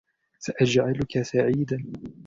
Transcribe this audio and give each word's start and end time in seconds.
سأجعلك 0.39 1.21
سعيدًا. 1.21 1.83